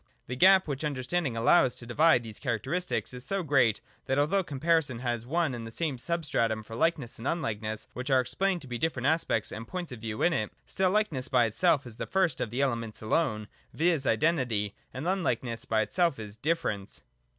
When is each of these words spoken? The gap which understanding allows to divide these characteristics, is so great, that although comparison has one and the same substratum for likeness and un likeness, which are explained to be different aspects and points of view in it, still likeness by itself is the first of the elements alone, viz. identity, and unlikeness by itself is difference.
The 0.25 0.35
gap 0.35 0.67
which 0.67 0.83
understanding 0.83 1.37
allows 1.37 1.75
to 1.75 1.85
divide 1.85 2.23
these 2.23 2.39
characteristics, 2.39 3.13
is 3.13 3.23
so 3.23 3.43
great, 3.43 3.81
that 4.07 4.17
although 4.17 4.43
comparison 4.43 4.97
has 4.97 5.27
one 5.27 5.53
and 5.53 5.67
the 5.67 5.69
same 5.69 5.99
substratum 5.99 6.63
for 6.63 6.75
likeness 6.75 7.19
and 7.19 7.27
un 7.27 7.39
likeness, 7.39 7.87
which 7.93 8.09
are 8.09 8.19
explained 8.19 8.61
to 8.63 8.67
be 8.67 8.79
different 8.79 9.05
aspects 9.05 9.51
and 9.51 9.67
points 9.67 9.91
of 9.91 10.01
view 10.01 10.23
in 10.23 10.33
it, 10.33 10.51
still 10.65 10.89
likeness 10.89 11.27
by 11.27 11.45
itself 11.45 11.85
is 11.85 11.97
the 11.97 12.07
first 12.07 12.41
of 12.41 12.49
the 12.49 12.61
elements 12.63 13.03
alone, 13.03 13.47
viz. 13.75 14.07
identity, 14.07 14.73
and 14.91 15.07
unlikeness 15.07 15.65
by 15.65 15.81
itself 15.83 16.17
is 16.17 16.35
difference. 16.35 17.03